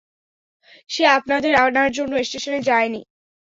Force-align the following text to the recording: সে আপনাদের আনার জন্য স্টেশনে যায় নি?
সে 0.89 1.03
আপনাদের 1.17 1.53
আনার 1.57 1.89
জন্য 1.91 2.13
স্টেশনে 2.23 2.59
যায় 2.61 2.89
নি? 2.89 3.01